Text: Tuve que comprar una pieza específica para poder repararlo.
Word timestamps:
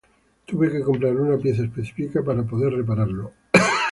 Tuve 0.47 0.71
que 0.71 0.81
comprar 0.81 1.15
una 1.15 1.37
pieza 1.37 1.61
específica 1.61 2.23
para 2.23 2.41
poder 2.41 2.73
repararlo. 2.73 3.33